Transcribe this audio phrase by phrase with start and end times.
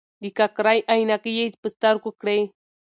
[0.21, 2.39] د ککرۍ عینکې یې په سترګو کړې.